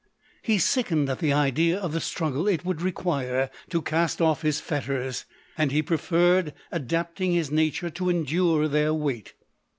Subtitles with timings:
[0.41, 4.59] He sickened at the idea of the struggle it would require to cast off his
[4.59, 9.35] fetters, and he preferred adapting his nature to endure their weight.